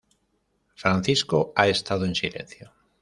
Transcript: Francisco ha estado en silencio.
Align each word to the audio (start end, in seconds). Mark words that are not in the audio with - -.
Francisco 0.73 1.53
ha 1.55 1.67
estado 1.67 2.05
en 2.05 2.15
silencio. 2.15 2.71